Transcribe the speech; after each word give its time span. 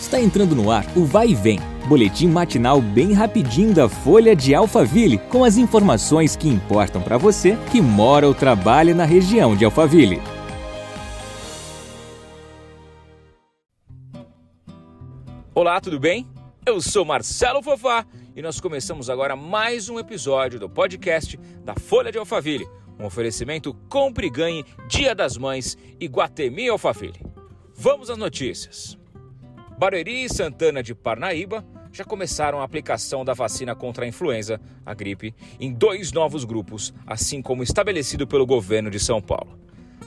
Está 0.00 0.20
entrando 0.20 0.54
no 0.54 0.70
ar 0.70 0.86
o 0.96 1.04
Vai 1.04 1.30
e 1.30 1.34
Vem, 1.34 1.58
boletim 1.88 2.28
matinal 2.28 2.80
bem 2.80 3.12
rapidinho 3.12 3.74
da 3.74 3.88
Folha 3.88 4.34
de 4.34 4.54
Alphaville, 4.54 5.18
com 5.18 5.42
as 5.42 5.58
informações 5.58 6.36
que 6.36 6.48
importam 6.48 7.02
para 7.02 7.18
você 7.18 7.58
que 7.72 7.80
mora 7.80 8.26
ou 8.26 8.32
trabalha 8.32 8.94
na 8.94 9.04
região 9.04 9.56
de 9.56 9.64
Alphaville. 9.64 10.22
Olá, 15.52 15.80
tudo 15.80 15.98
bem? 15.98 16.26
Eu 16.64 16.80
sou 16.80 17.04
Marcelo 17.04 17.60
Fofá 17.60 18.06
e 18.36 18.40
nós 18.40 18.60
começamos 18.60 19.10
agora 19.10 19.34
mais 19.34 19.88
um 19.88 19.98
episódio 19.98 20.60
do 20.60 20.70
podcast 20.70 21.36
da 21.64 21.74
Folha 21.74 22.12
de 22.12 22.18
Alphaville, 22.18 22.68
um 23.00 23.04
oferecimento 23.04 23.74
Compre 23.88 24.28
e 24.28 24.30
Ganhe 24.30 24.64
Dia 24.88 25.12
das 25.12 25.36
Mães 25.36 25.76
e 25.98 26.06
Guatemi 26.06 26.68
Alphaville. 26.68 27.20
Vamos 27.74 28.08
às 28.08 28.16
notícias. 28.16 28.96
Barueri 29.78 30.24
e 30.24 30.28
Santana 30.28 30.82
de 30.82 30.92
Parnaíba 30.92 31.64
já 31.92 32.04
começaram 32.04 32.60
a 32.60 32.64
aplicação 32.64 33.24
da 33.24 33.32
vacina 33.32 33.76
contra 33.76 34.04
a 34.04 34.08
influenza, 34.08 34.60
a 34.84 34.92
gripe, 34.92 35.32
em 35.60 35.72
dois 35.72 36.10
novos 36.10 36.44
grupos, 36.44 36.92
assim 37.06 37.40
como 37.40 37.62
estabelecido 37.62 38.26
pelo 38.26 38.44
governo 38.44 38.90
de 38.90 38.98
São 38.98 39.22
Paulo. 39.22 39.56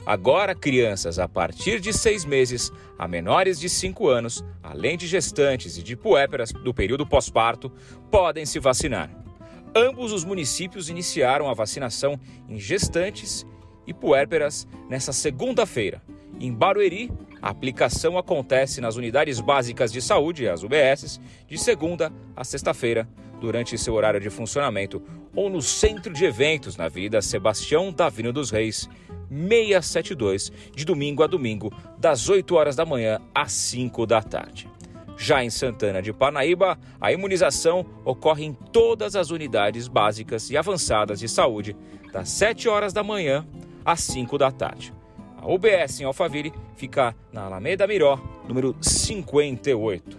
Agora, 0.04 0.54
crianças 0.54 1.18
a 1.18 1.26
partir 1.26 1.80
de 1.80 1.90
seis 1.90 2.22
meses 2.22 2.70
a 2.98 3.08
menores 3.08 3.58
de 3.58 3.70
cinco 3.70 4.08
anos, 4.08 4.44
além 4.62 4.98
de 4.98 5.06
gestantes 5.06 5.78
e 5.78 5.82
de 5.82 5.96
puérperas 5.96 6.52
do 6.52 6.74
período 6.74 7.06
pós-parto, 7.06 7.72
podem 8.10 8.44
se 8.44 8.58
vacinar. 8.58 9.08
Ambos 9.74 10.12
os 10.12 10.22
municípios 10.22 10.90
iniciaram 10.90 11.48
a 11.48 11.54
vacinação 11.54 12.20
em 12.46 12.60
gestantes 12.60 13.46
e 13.86 13.94
puérperas 13.94 14.68
nesta 14.90 15.14
segunda-feira. 15.14 16.02
Em 16.38 16.52
Barueri, 16.52 17.10
a 17.42 17.50
aplicação 17.50 18.16
acontece 18.16 18.80
nas 18.80 18.94
unidades 18.94 19.40
básicas 19.40 19.90
de 19.90 20.00
saúde, 20.00 20.48
as 20.48 20.62
UBSs, 20.62 21.20
de 21.48 21.58
segunda 21.58 22.12
a 22.36 22.44
sexta-feira, 22.44 23.08
durante 23.40 23.76
seu 23.76 23.94
horário 23.94 24.20
de 24.20 24.30
funcionamento, 24.30 25.02
ou 25.34 25.50
no 25.50 25.60
centro 25.60 26.12
de 26.12 26.24
eventos 26.24 26.76
na 26.76 26.84
Avenida 26.84 27.20
Sebastião 27.20 27.92
Davino 27.92 28.32
dos 28.32 28.52
Reis, 28.52 28.88
672, 29.28 30.52
de 30.72 30.84
domingo 30.84 31.24
a 31.24 31.26
domingo, 31.26 31.72
das 31.98 32.28
8 32.28 32.54
horas 32.54 32.76
da 32.76 32.84
manhã 32.84 33.20
às 33.34 33.50
5 33.50 34.06
da 34.06 34.22
tarde. 34.22 34.70
Já 35.16 35.42
em 35.42 35.50
Santana 35.50 36.00
de 36.00 36.12
Parnaíba, 36.12 36.78
a 37.00 37.12
imunização 37.12 37.84
ocorre 38.04 38.44
em 38.44 38.52
todas 38.52 39.16
as 39.16 39.30
unidades 39.30 39.88
básicas 39.88 40.48
e 40.48 40.56
avançadas 40.56 41.18
de 41.18 41.28
saúde, 41.28 41.76
das 42.12 42.28
7 42.28 42.68
horas 42.68 42.92
da 42.92 43.02
manhã 43.02 43.44
às 43.84 44.00
5 44.00 44.38
da 44.38 44.50
tarde. 44.52 44.92
A 45.42 45.52
UBS 45.52 46.00
em 46.00 46.04
Alphaville 46.04 46.52
fica 46.76 47.16
na 47.32 47.46
Alameda 47.46 47.84
Miró, 47.84 48.16
número 48.46 48.76
58. 48.80 50.16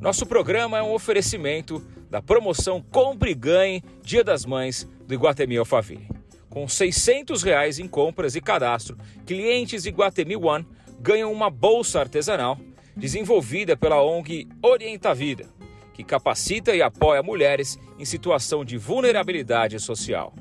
Nosso 0.00 0.26
programa 0.26 0.78
é 0.78 0.82
um 0.82 0.92
oferecimento 0.92 1.80
da 2.10 2.20
promoção 2.20 2.82
Compre 2.82 3.30
e 3.30 3.34
Ganhe 3.34 3.80
Dia 4.02 4.24
das 4.24 4.44
Mães 4.44 4.90
do 5.06 5.14
Iguatemi 5.14 5.56
Alphaville. 5.56 6.08
Com 6.50 6.66
600 6.66 7.44
reais 7.44 7.78
em 7.78 7.86
compras 7.86 8.34
e 8.34 8.40
cadastro, 8.40 8.98
clientes 9.24 9.86
Iguatemi 9.86 10.34
One 10.34 10.66
ganham 10.98 11.32
uma 11.32 11.50
bolsa 11.50 12.00
artesanal 12.00 12.58
desenvolvida 12.96 13.76
pela 13.76 14.02
ONG 14.02 14.48
Orienta 14.60 15.14
Vida, 15.14 15.46
que 15.92 16.02
capacita 16.02 16.74
e 16.74 16.82
apoia 16.82 17.22
mulheres 17.22 17.78
em 18.00 18.04
situação 18.04 18.64
de 18.64 18.76
vulnerabilidade 18.76 19.78
social. 19.78 20.34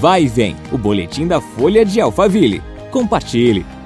Vai 0.00 0.24
e 0.24 0.28
vem, 0.28 0.54
o 0.70 0.78
boletim 0.78 1.26
da 1.26 1.40
Folha 1.40 1.84
de 1.84 2.00
Alphaville. 2.00 2.62
Compartilhe. 2.90 3.77